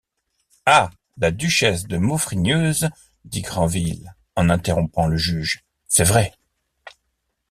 Ah! 0.65 0.89
la 1.19 1.29
duchesse 1.29 1.85
de 1.85 1.97
Maufrigneuse, 1.97 2.89
dit 3.23 3.43
Grandville 3.43 4.15
en 4.35 4.49
interrompant 4.49 5.05
le 5.05 5.15
juge, 5.15 5.63
c’est 5.87 6.05
vrai… 6.05 6.33